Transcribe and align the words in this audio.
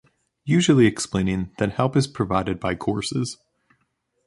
Usually 0.45 0.87
explaining 0.87 1.51
that 1.59 1.73
help 1.73 1.95
is 1.95 2.07
provided 2.07 2.59
by 2.59 2.73
courses 2.73 3.37